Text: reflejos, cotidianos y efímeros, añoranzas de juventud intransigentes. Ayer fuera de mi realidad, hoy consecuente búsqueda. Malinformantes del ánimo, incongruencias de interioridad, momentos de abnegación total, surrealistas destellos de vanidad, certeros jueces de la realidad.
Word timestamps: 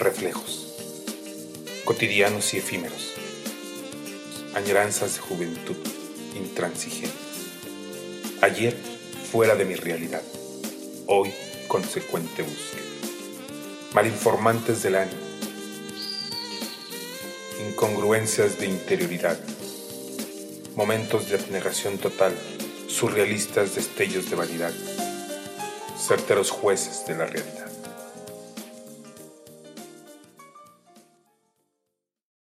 reflejos, 0.00 0.74
cotidianos 1.84 2.54
y 2.54 2.58
efímeros, 2.58 3.12
añoranzas 4.54 5.14
de 5.14 5.20
juventud 5.20 5.76
intransigentes. 6.34 7.12
Ayer 8.40 8.74
fuera 9.30 9.54
de 9.54 9.66
mi 9.66 9.74
realidad, 9.74 10.22
hoy 11.06 11.32
consecuente 11.68 12.42
búsqueda. 12.42 12.82
Malinformantes 13.92 14.82
del 14.82 14.96
ánimo, 14.96 15.20
incongruencias 17.68 18.58
de 18.58 18.66
interioridad, 18.66 19.38
momentos 20.76 21.28
de 21.28 21.36
abnegación 21.36 21.98
total, 21.98 22.34
surrealistas 22.88 23.74
destellos 23.74 24.30
de 24.30 24.36
vanidad, 24.36 24.72
certeros 25.98 26.50
jueces 26.50 27.04
de 27.06 27.16
la 27.16 27.26
realidad. 27.26 27.79